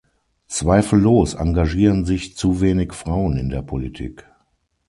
Zweifellos 0.47 1.35
engagieren 1.35 2.05
sich 2.05 2.35
zu 2.35 2.59
wenig 2.59 2.93
Frauen 2.93 3.37
in 3.37 3.49
der 3.49 3.61
Politik. 3.61 4.25